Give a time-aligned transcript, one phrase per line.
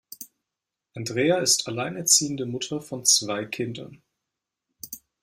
[0.95, 4.01] Andrea ist alleinerziehende Mutter von zwei Kindern.